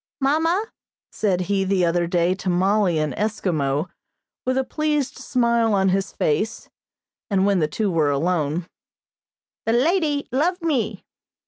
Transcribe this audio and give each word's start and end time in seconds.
"Mamma," 0.19 0.65
said 1.11 1.41
he 1.41 1.63
the 1.63 1.85
other 1.85 2.07
day 2.07 2.33
to 2.33 2.49
Mollie 2.49 2.97
in 2.97 3.11
Eskimo, 3.13 3.85
with 4.47 4.57
a 4.57 4.63
pleased 4.63 5.19
smile 5.19 5.75
on 5.75 5.89
his 5.89 6.11
face, 6.11 6.67
and 7.29 7.45
when 7.45 7.59
the 7.59 7.67
two 7.67 7.91
were 7.91 8.09
alone, 8.09 8.65
"the 9.67 9.73
ladie 9.73 10.27
loves 10.31 10.59
me." 10.59 11.05